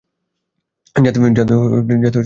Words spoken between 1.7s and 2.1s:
বন্ধ